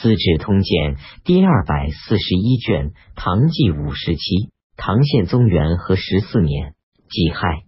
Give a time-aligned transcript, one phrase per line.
[0.00, 6.74] 资治通鉴》第二百四十一卷，唐纪五十七，唐宪宗元和十四年
[7.10, 7.64] 己亥，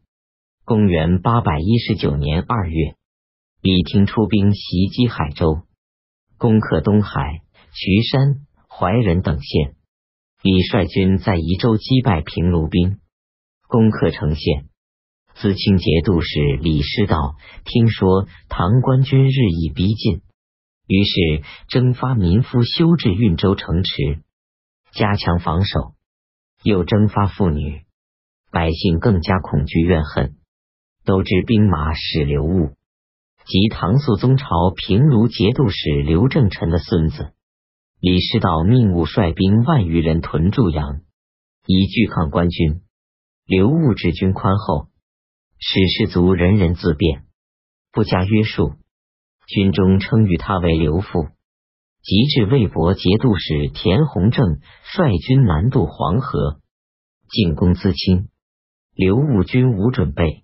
[0.65, 2.95] 公元八百一十九年二月，
[3.61, 5.65] 李廷出兵袭击海州，
[6.39, 7.43] 攻克东海、
[7.75, 9.75] 徐山、怀仁等县。
[10.43, 12.99] 李率军在宜州击败平卢兵，
[13.69, 14.69] 攻克城县。
[15.35, 20.23] 自清节度使李师道听说唐官军日益逼近，
[20.87, 24.23] 于是征发民夫修治运州城池，
[24.93, 25.95] 加强防守。
[26.63, 27.83] 又征发妇女，
[28.53, 30.37] 百姓更加恐惧怨恨，
[31.05, 32.75] 都知兵马使刘戊
[33.45, 37.33] 及唐肃宗朝平卢节度使刘正臣的孙子。
[37.99, 41.01] 李师道命务率兵万余人屯驻阳，
[41.67, 42.83] 以拒抗官军。
[43.47, 44.89] 刘戊治军宽厚。
[45.65, 47.25] 使士卒人人自便，
[47.93, 48.75] 不加约束。
[49.47, 51.29] 军中称誉他为刘父。
[52.03, 56.61] 及至魏博节度使田弘正率军南渡黄河，
[57.31, 58.29] 进攻淄青。
[58.93, 60.43] 刘戊军无准备，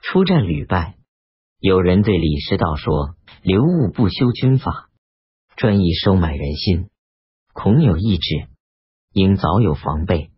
[0.00, 0.94] 出战屡败。
[1.58, 4.88] 有人对李师道说：“刘戊不修军法，
[5.56, 6.90] 专意收买人心，
[7.52, 8.46] 恐有异志，
[9.12, 10.30] 应早有防备。”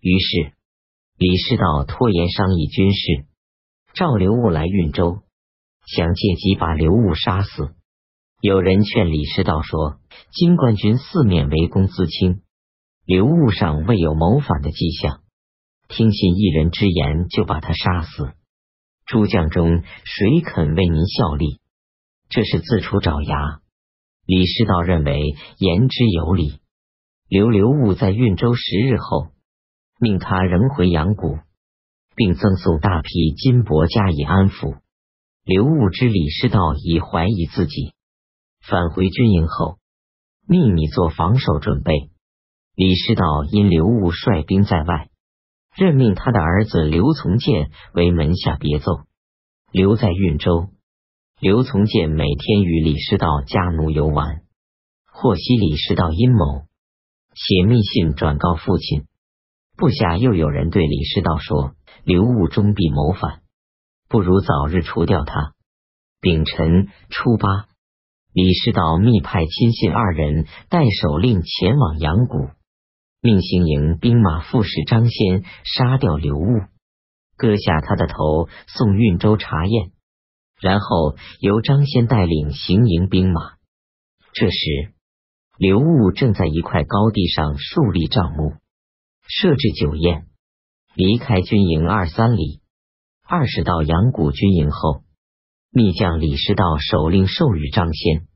[0.00, 0.54] 于是
[1.18, 3.26] 李师道拖延商议军事。
[3.92, 5.20] 召刘戊来运州，
[5.86, 7.74] 想借机把刘悟杀死。
[8.40, 10.00] 有人劝李师道说
[10.32, 12.42] ：“金冠军四面围攻淄青，
[13.04, 15.20] 刘悟尚未有谋反的迹象，
[15.88, 18.32] 听信一人之言就把他杀死。
[19.06, 21.60] 诸将中谁肯为您效力？
[22.28, 23.60] 这是自处爪牙。”
[24.26, 25.20] 李师道认为
[25.58, 26.60] 言之有理，
[27.28, 29.28] 留刘悟在运州十日后，
[30.00, 31.38] 命他仍回阳谷。
[32.14, 34.76] 并赠送大批金帛加以安抚。
[35.44, 37.94] 刘戊之李师道已怀疑自己，
[38.60, 39.78] 返回军营后，
[40.46, 41.92] 秘密做防守准备。
[42.76, 45.10] 李师道因刘戊率兵在外，
[45.74, 49.00] 任命他的儿子刘从谏为门下别奏，
[49.72, 50.68] 留在运州。
[51.40, 54.42] 刘从谏每天与李师道家奴游玩，
[55.12, 56.66] 获悉李师道阴谋，
[57.34, 59.06] 写密信转告父亲。
[59.76, 61.74] 部下又有人对李师道说。
[62.04, 63.41] 刘戊终必谋反，
[64.12, 65.54] 不如早日除掉他。
[66.20, 67.48] 丙辰初八，
[68.34, 72.50] 李师道密派亲信二人带首令前往阳谷，
[73.22, 76.60] 命行营兵马副使张先杀掉刘悟，
[77.38, 79.92] 割下他的头送运州查验，
[80.60, 83.54] 然后由张先带领行营兵马。
[84.34, 84.92] 这时，
[85.56, 88.56] 刘悟正在一块高地上树立帐幕，
[89.26, 90.26] 设置酒宴。
[90.94, 92.60] 离开军营二三里，
[93.34, 95.04] 二十到阳谷军营后，
[95.70, 98.26] 密将李师道手令授予张先。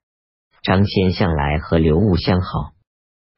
[0.63, 2.73] 张先向来和刘悟相好，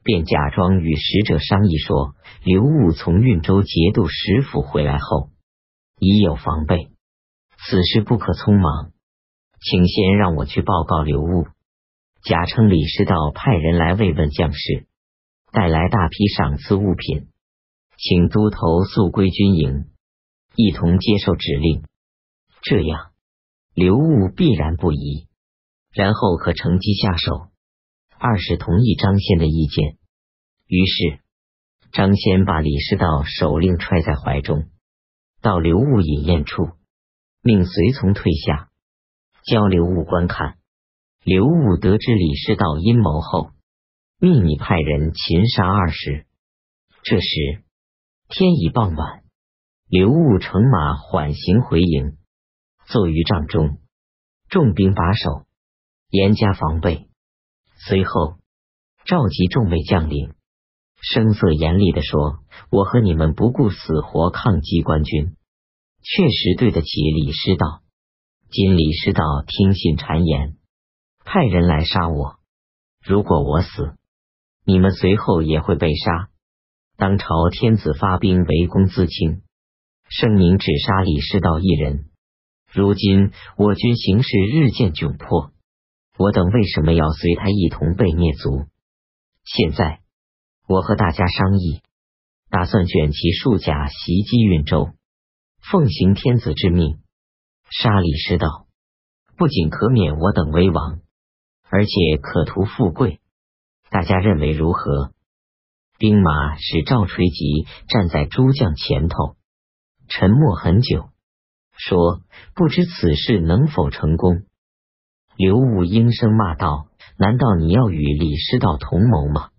[0.04, 2.14] 便假装与使者商议说：
[2.44, 5.30] 刘悟从运州节度使府回来后，
[5.98, 6.90] 已有防备，
[7.66, 8.92] 此事不可匆忙，
[9.60, 11.48] 请先让我去报告刘悟。
[12.22, 14.86] 假称李师道派人来慰问将士，
[15.50, 17.26] 带来大批赏赐物品。
[17.96, 19.86] 请都头速归军营，
[20.60, 21.84] 一同接受指令。
[22.62, 23.12] 这样，
[23.74, 25.28] 刘戊必然不疑，
[25.92, 27.46] 然后可乘机下手。
[28.18, 29.98] 二是同意张先的意见，
[30.66, 31.20] 于是
[31.92, 34.68] 张先把李师道手令揣在怀中，
[35.40, 36.70] 到刘戊饮宴处，
[37.40, 38.70] 命随从退下，
[39.44, 40.58] 交刘戊观看。
[41.22, 43.52] 刘戊得知李师道阴谋后，
[44.18, 46.26] 秘密派人擒杀二十。
[47.04, 47.62] 这时。
[48.30, 49.22] 天已傍晚，
[49.90, 52.18] 刘戊乘马缓行回营，
[52.88, 53.78] 坐于帐中，
[54.50, 55.46] 重兵把守，
[56.10, 57.08] 严加防备。
[57.86, 58.36] 随后
[59.06, 60.34] 召集众位将领，
[61.00, 62.40] 声色严厉的说
[62.70, 65.36] ：“我和你们不顾死活抗击官军，
[66.02, 67.80] 确实对得起李师道。
[68.50, 70.58] 今李师道听信谗言，
[71.24, 72.36] 派人来杀我。
[73.02, 73.96] 如果我死，
[74.66, 76.28] 你们随后也会被杀。”
[76.98, 79.40] 当朝天子发兵围攻淄青，
[80.08, 82.06] 声明只杀李师道一人。
[82.72, 85.52] 如今我军形势日渐窘迫，
[86.18, 88.66] 我等为什么要随他一同被灭族？
[89.44, 90.00] 现在
[90.66, 91.80] 我和大家商议，
[92.50, 94.90] 打算卷其数甲袭击运州，
[95.60, 96.98] 奉行天子之命，
[97.70, 98.66] 杀李师道，
[99.36, 101.00] 不仅可免我等危亡，
[101.70, 103.20] 而且可图富贵。
[103.90, 105.12] 大家认为如何？
[105.98, 109.37] 兵马使赵垂吉站在诸将前头，
[110.08, 111.10] 沉默很久，
[111.76, 112.22] 说
[112.56, 114.42] ：“不知此事能否成功。”
[115.36, 119.50] 刘武应声骂道：“难道你要与李师道同谋吗？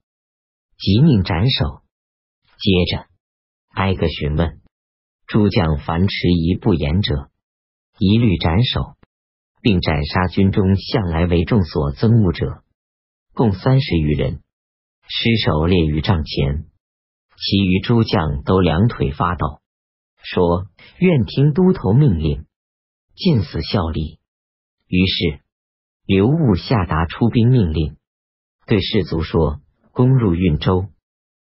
[0.77, 1.81] 即命斩首。
[2.57, 3.05] 接着
[3.69, 4.59] 挨个询问，
[5.27, 7.29] 诸将凡迟疑不言者，
[7.97, 8.95] 一律斩首，
[9.61, 12.63] 并斩杀军中向来为众所憎恶者，
[13.33, 14.41] 共三十余人。
[15.07, 16.65] 尸首列于帐前，
[17.37, 19.61] 其余诸将都两腿发抖，
[20.21, 20.67] 说
[20.99, 22.45] ：“愿听都头命令，
[23.15, 24.19] 尽死效力。”
[24.87, 25.41] 于是
[26.05, 27.97] 刘悟下达出兵命令，
[28.67, 29.61] 对士卒说
[29.93, 30.87] ：“攻入运州，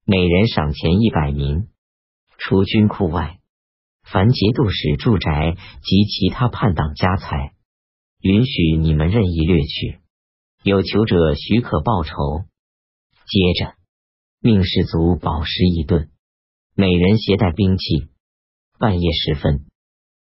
[0.05, 1.69] 每人赏钱一百名，
[2.37, 3.39] 除军库外，
[4.03, 7.55] 凡节度使住宅及其他叛党家财，
[8.21, 9.99] 允许你们任意掠取。
[10.63, 12.13] 有求者许可报仇。”
[13.29, 13.75] 接着，
[14.41, 16.11] 命士卒饱食一顿，
[16.75, 18.09] 每人携带兵器。
[18.79, 19.67] 半夜时分，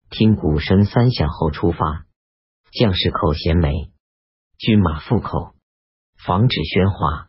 [0.08, 2.06] 听鼓声三响后出发。
[2.72, 3.90] 将士口衔枚，
[4.56, 5.54] 军马复口，
[6.16, 7.28] 防止喧哗。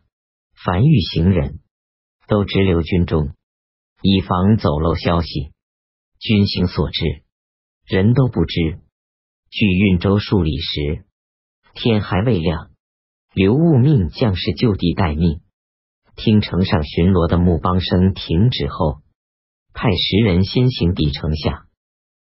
[0.64, 1.60] 凡遇行人，
[2.26, 3.34] 都直留军中，
[4.00, 5.52] 以防走漏消息。
[6.18, 7.22] 军行所至，
[7.84, 8.80] 人都不知。
[9.50, 11.04] 距运州数里时，
[11.74, 12.70] 天还未亮。
[13.34, 15.42] 刘务命将士就地待命。
[16.16, 19.02] 听城上巡逻的木梆声停止后，
[19.80, 21.66] 派十人先行抵城下，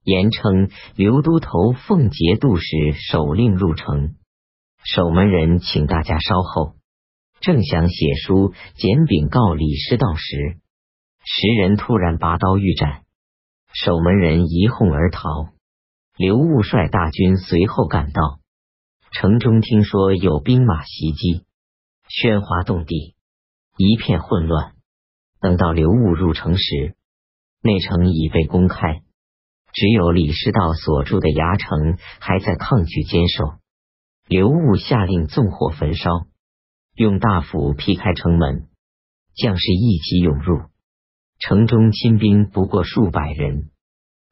[0.05, 4.15] 言称刘都头奉节度使手令入城。
[4.85, 6.77] 守门人请大家稍后。
[7.43, 10.57] 正想写书简禀告李师道时，
[11.27, 13.03] 十人突然拔刀欲斩，
[13.75, 15.29] 守门人一哄而逃。
[16.17, 18.41] 刘务率大军随后赶到，
[19.13, 21.45] 城中听说有兵马袭击，
[22.09, 23.15] 喧哗动地。
[23.77, 24.73] 一片混乱。
[25.39, 26.97] 等到刘悟入城时，
[27.63, 29.03] 内城已被公开，
[29.73, 33.55] 只有李师道所住的牙城还在抗拒坚守。
[34.27, 36.27] 刘武下令纵火焚烧，
[36.97, 38.69] 用大斧劈开城门，
[39.37, 40.63] 将士一起涌入。
[41.39, 43.71] 城中亲兵不过数百人。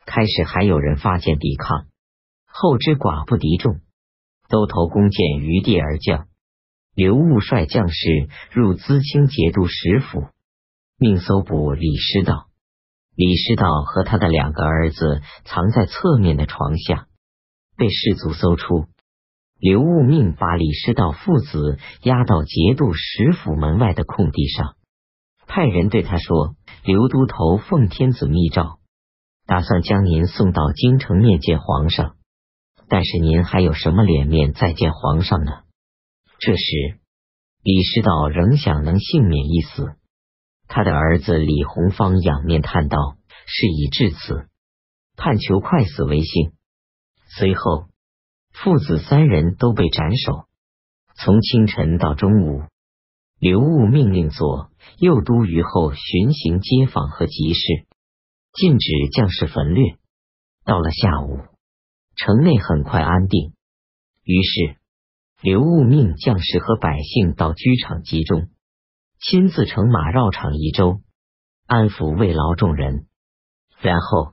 [0.06, 1.86] 开始还有人发箭抵抗，
[2.46, 3.80] 后知寡不敌众，
[4.48, 6.26] 都投弓箭于地而降。
[6.96, 10.26] 刘悟率将士入淄清节度使府，
[10.98, 12.49] 命搜捕李师道。
[13.20, 17.06] 李师道和他的两个儿子藏在侧面的床下，
[17.76, 18.86] 被士卒搜出。
[19.58, 24.74] 刘务命把李师道父子押到节度使府门外的空地上，
[25.46, 28.78] 派人对他说：“刘都头奉天子密诏，
[29.44, 32.16] 打算将您送到京城面见皇上。
[32.88, 35.52] 但是您还有什么脸面再见皇上呢？”
[36.40, 36.62] 这时，
[37.62, 39.99] 李师道仍想能幸免一死。
[40.72, 42.96] 他的儿子李弘芳仰面叹道
[43.44, 44.48] ：“事已至此，
[45.16, 46.52] 盼求快死为幸。”
[47.36, 47.88] 随后，
[48.52, 50.46] 父子三人都被斩首。
[51.16, 52.62] 从清晨到中午，
[53.40, 57.86] 刘悟命令左右都虞后巡行街坊和集市，
[58.52, 59.98] 禁止将士焚掠。
[60.64, 61.40] 到了下午，
[62.16, 63.52] 城内很快安定。
[64.22, 64.76] 于是。
[65.42, 68.50] 刘悟命将士和百姓到居场集中，
[69.22, 71.02] 亲自乘马绕场一周，
[71.66, 73.06] 安抚慰劳众人，
[73.78, 74.32] 然后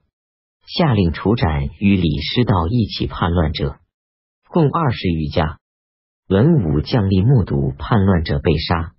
[0.65, 3.79] 下令处斩与李师道一起叛乱者，
[4.47, 5.59] 共二十余家。
[6.29, 8.93] 文武将吏目睹叛乱者被杀，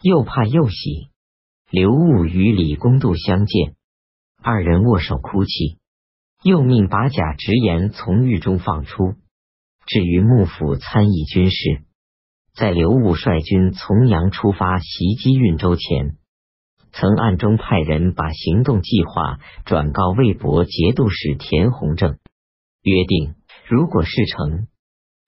[0.00, 1.08] 又怕又喜。
[1.70, 3.74] 刘悟与李公度相见，
[4.40, 5.80] 二人握手哭泣，
[6.44, 9.14] 又命把甲直言从狱中放出。
[9.86, 11.82] 至于幕府参议军事，
[12.56, 16.16] 在刘武率军从阳出发袭击运州前，
[16.90, 22.18] 曾暗中派人把行动计划转告魏博节度使田弘正，
[22.80, 23.34] 约定
[23.68, 24.68] 如果事成，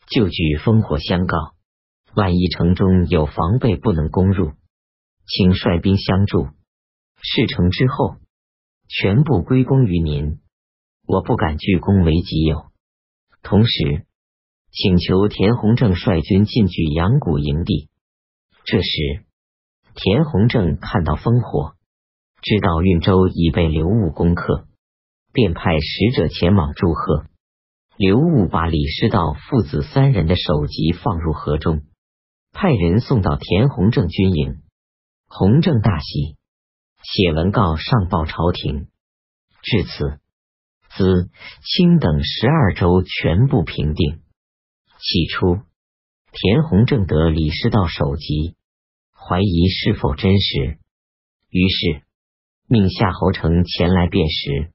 [0.09, 1.53] 就举烽火相告；
[2.15, 4.53] 万一城中有防备不能攻入，
[5.27, 6.47] 请率兵相助。
[7.21, 8.17] 事成之后，
[8.89, 10.41] 全部归功于您，
[11.07, 12.65] 我不敢据功为己有。
[13.43, 14.08] 同时。
[14.81, 17.89] 请求田弘正率军进据阳谷营地。
[18.65, 19.25] 这时，
[19.97, 21.75] 田弘正看到烽火，
[22.43, 24.69] 知道运州已被刘武攻克，
[25.33, 27.27] 便派使者前往祝贺。
[27.97, 31.83] 刘武把李师道父子三人的首级放入河中，
[32.53, 34.63] 派人送到田弘正军营。
[35.27, 36.37] 弘正大喜，
[37.03, 38.87] 写文告上报朝廷。
[39.61, 40.21] 至此，
[40.97, 41.31] 资、
[41.65, 44.21] 清等十二州全部平定。
[45.01, 45.61] 起初，
[46.33, 48.57] 田弘正得李师道首级，
[49.13, 50.79] 怀疑是否真实，
[51.51, 52.03] 于是
[52.67, 54.73] 命夏侯成前来辨识。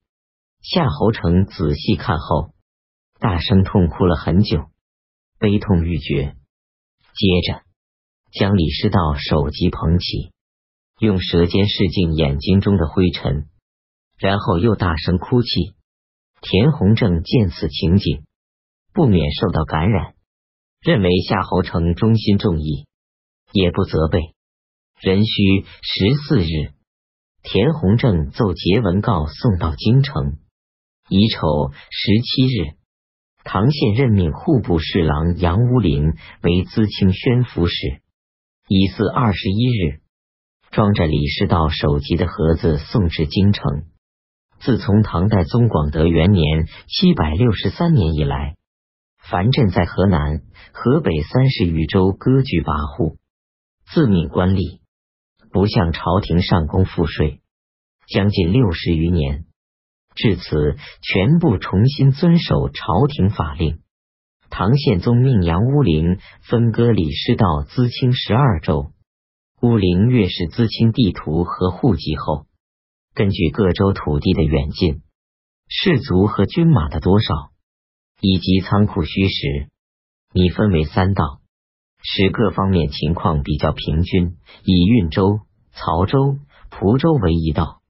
[0.61, 2.53] 夏侯成仔细看后，
[3.19, 4.69] 大声痛哭了很久，
[5.39, 6.35] 悲痛欲绝。
[7.13, 7.61] 接着，
[8.31, 10.31] 将李师道首级捧起，
[10.99, 13.49] 用舌尖拭净眼睛中的灰尘，
[14.17, 15.75] 然后又大声哭泣。
[16.39, 18.23] 田弘正见此情景，
[18.93, 20.12] 不免受到感染，
[20.83, 22.85] 认为夏侯成忠心重义，
[23.53, 24.19] 也不责备。
[25.01, 26.73] 壬戌十四日，
[27.41, 30.39] 田弘正奏节文告送到京城。
[31.07, 32.75] 乙丑十七日，
[33.45, 38.01] 唐宪任命户部侍郎杨乌林为资清宣抚使。
[38.67, 40.01] 乙巳二十一日，
[40.71, 43.85] 装着李师道首级的盒子送至京城。
[44.59, 48.55] 自从唐代宗广德元年（七百六十三年）以来，
[49.29, 50.41] 樊镇在河南、
[50.73, 53.15] 河北三十余州割据跋扈，
[53.85, 54.81] 自命官吏，
[55.49, 57.41] 不向朝廷上供赋税，
[58.07, 59.45] 将近六十余年。
[60.13, 63.79] 至此，全部重新遵守朝廷法令。
[64.49, 68.91] 唐宪宗命杨乌陵分割李师道资清十二州。
[69.61, 72.45] 乌陵阅视资清地图和户籍后，
[73.15, 75.01] 根据各州土地的远近、
[75.69, 77.52] 士卒和军马的多少，
[78.23, 79.67] 以及仓库虚实，
[80.33, 81.41] 拟分为三道，
[82.01, 84.37] 使各方面情况比较平均。
[84.63, 85.41] 以运州、
[85.73, 86.37] 曹州、
[86.71, 87.81] 蒲州为一道，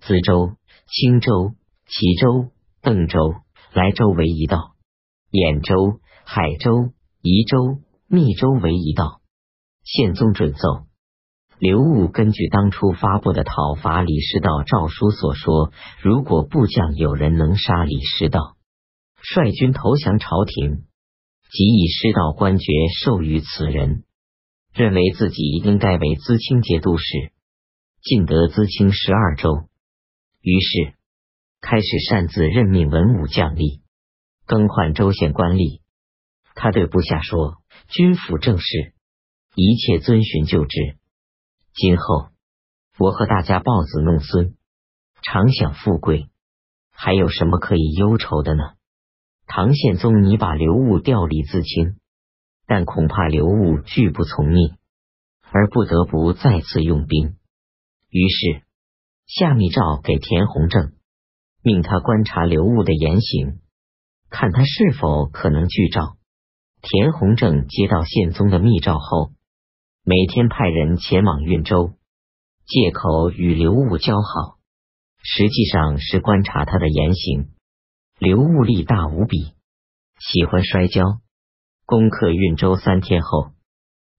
[0.00, 1.52] 淄州、青州。
[1.84, 2.48] 齐州、
[2.80, 3.34] 邓州、
[3.74, 4.76] 莱州为一道，
[5.30, 9.20] 兖州、海州、宜州、密州为一道。
[9.84, 10.86] 宪宗准奏，
[11.58, 15.70] 刘武根据当初发布的讨伐李师道诏书所说，
[16.00, 18.56] 如果部将有人能杀李师道，
[19.22, 20.84] 率军投降朝廷，
[21.50, 24.04] 即以师道官爵授予此人，
[24.74, 27.32] 认为自己应该为资清节度使，
[28.02, 29.68] 尽得资清十二州。
[30.40, 30.94] 于是。
[31.64, 33.82] 开始擅自任命文武将吏，
[34.46, 35.80] 更换州县官吏。
[36.56, 38.94] 他对部下说：“军府政事，
[39.54, 40.98] 一切遵循旧制。
[41.72, 42.30] 今后
[42.98, 44.56] 我和大家抱子弄孙，
[45.22, 46.30] 常享富贵，
[46.90, 48.64] 还有什么可以忧愁的呢？”
[49.46, 51.96] 唐宪宗拟把刘悟调离自清，
[52.66, 54.76] 但恐怕刘悟拒不从命，
[55.50, 57.36] 而不得不再次用兵。
[58.08, 58.62] 于是
[59.26, 60.92] 下密诏给田弘正。
[61.64, 63.60] 命他观察刘悟的言行，
[64.30, 66.16] 看他是否可能拒诏。
[66.80, 69.30] 田弘正接到宪宗的密诏后，
[70.04, 71.92] 每天派人前往运州，
[72.66, 74.58] 借口与刘悟交好，
[75.22, 77.50] 实际上是观察他的言行。
[78.24, 79.52] 刘戊力大无比，
[80.20, 81.18] 喜欢摔跤。
[81.84, 83.50] 攻克运州三天后，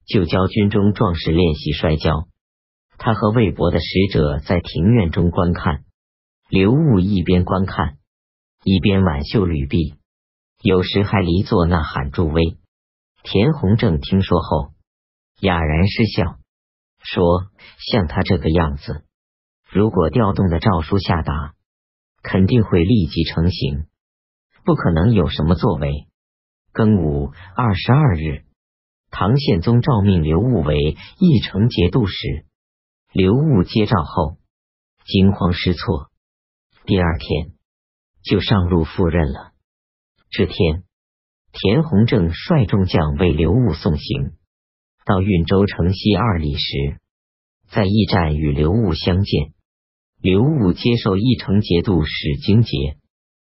[0.06, 2.28] 就教军中壮士练习摔跤。
[2.98, 5.86] 他和魏博的使者在庭院中观看。
[6.50, 7.98] 刘悟一边观看，
[8.66, 9.96] 一边挽袖履臂，
[10.62, 12.58] 有时还离座呐喊助威。
[13.24, 14.74] 田弘正听说后，
[15.40, 16.40] 哑然失笑，
[17.02, 17.48] 说
[17.80, 19.06] ：“像他这个样子，
[19.72, 21.54] 如果调动的诏书下达，
[22.22, 23.86] 肯定会立即成型，
[24.66, 26.08] 不可能有什么作为。”
[26.74, 28.46] 庚午二十二日，
[29.12, 32.46] 唐宪宗诏命刘戊为义城节度使。
[33.12, 34.38] 刘戊接诏后，
[35.06, 36.10] 惊慌失措。
[36.86, 37.52] 第二天
[38.24, 39.52] 就上路赴任了。
[40.32, 40.84] 这天，
[41.52, 44.32] 田弘正率众将为刘戊送行，
[45.06, 47.00] 到运州城西二里时，
[47.70, 49.54] 在驿站与刘戊相见。
[50.20, 52.98] 刘戊接受义城节度使京节，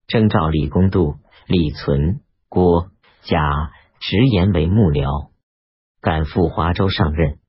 [0.07, 1.15] 征召李公度、
[1.47, 2.91] 李存、郭、
[3.24, 3.39] 贾
[4.00, 5.29] 直言为幕僚，
[6.00, 7.39] 赶赴华州上任。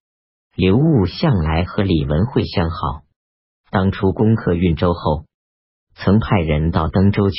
[0.54, 3.02] 刘戊向来和李文惠相好，
[3.70, 5.26] 当初攻克运州后。
[5.98, 7.38] 曾派人到登州去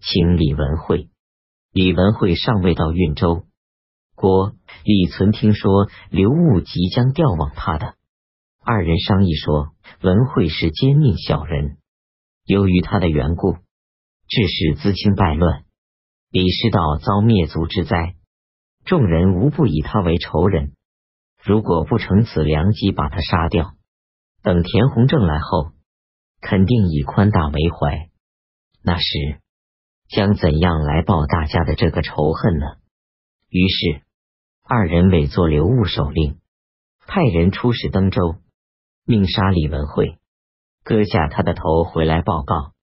[0.00, 1.08] 请李文惠，
[1.72, 3.44] 李文惠尚未到运州。
[4.14, 4.52] 郭
[4.84, 7.94] 李存听说刘戊即将调往他的，
[8.64, 11.78] 二人商议说，文惠是奸佞小人，
[12.44, 13.56] 由于他的缘故，
[14.28, 15.64] 致使资清败乱，
[16.30, 18.14] 李师道遭灭族之灾，
[18.84, 20.72] 众人无不以他为仇人。
[21.42, 23.74] 如果不乘此良机把他杀掉，
[24.42, 25.72] 等田弘正来后。
[26.38, 28.10] 肯定以宽大为怀，
[28.82, 29.40] 那时
[30.06, 32.66] 将怎样来报大家的这个仇恨呢？
[33.48, 34.02] 于是
[34.62, 36.38] 二人委作刘戊守令，
[37.06, 38.36] 派人出使登州，
[39.06, 40.18] 命杀李文惠，
[40.84, 42.74] 割下他的头回来报告。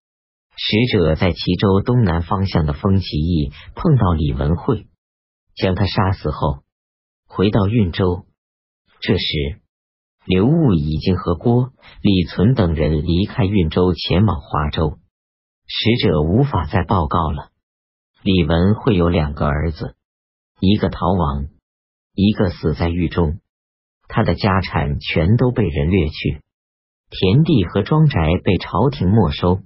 [0.55, 4.87] 使者在齐州东南方向的风起义碰到李文惠，
[5.55, 6.63] 将他杀死后，
[7.27, 8.25] 回到运州。
[9.01, 9.59] 这时。
[10.25, 14.97] 刘悟已经和郭、李存等人离开运州，前往华州。
[15.67, 17.49] 使者无法再报告了。
[18.21, 19.97] 李文会有两个儿子，
[20.61, 21.47] 一个逃亡，
[22.13, 23.41] 一个死在狱中。
[24.07, 26.41] 他的家产全都被人掠去，
[27.09, 29.59] 田地和庄宅被朝廷没收。